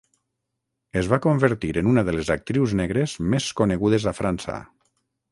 Es 1.01 1.09
va 1.09 1.19
convertir 1.25 1.69
en 1.81 1.89
una 1.91 2.03
de 2.07 2.15
les 2.15 2.31
actrius 2.35 2.73
negres 2.79 3.13
més 3.35 3.49
conegudes 3.61 4.07
a 4.13 4.15
França. 4.21 4.57